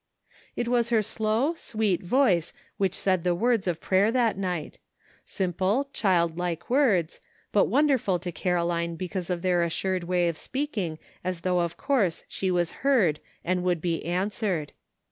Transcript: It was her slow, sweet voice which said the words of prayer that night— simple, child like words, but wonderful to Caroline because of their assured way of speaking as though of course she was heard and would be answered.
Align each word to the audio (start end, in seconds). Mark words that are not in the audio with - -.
It 0.55 0.67
was 0.67 0.89
her 0.89 1.03
slow, 1.03 1.53
sweet 1.53 2.01
voice 2.01 2.53
which 2.77 2.95
said 2.95 3.23
the 3.23 3.35
words 3.35 3.67
of 3.67 3.79
prayer 3.79 4.11
that 4.11 4.35
night— 4.35 4.79
simple, 5.37 5.91
child 5.93 6.39
like 6.39 6.71
words, 6.71 7.21
but 7.51 7.65
wonderful 7.67 8.17
to 8.17 8.31
Caroline 8.31 8.95
because 8.95 9.29
of 9.29 9.43
their 9.43 9.61
assured 9.61 10.05
way 10.05 10.27
of 10.27 10.37
speaking 10.37 10.97
as 11.23 11.41
though 11.41 11.59
of 11.59 11.77
course 11.77 12.23
she 12.27 12.49
was 12.49 12.71
heard 12.81 13.19
and 13.45 13.61
would 13.61 13.79
be 13.79 14.03
answered. 14.03 14.71